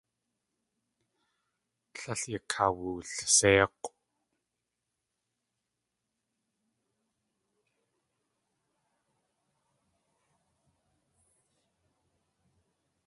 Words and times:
Tlél 1.93 2.21
yakawulséik̲ʼw. 2.33 3.89